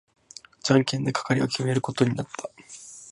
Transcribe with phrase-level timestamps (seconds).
[0.63, 2.49] じゃんけんで係を決めることになった。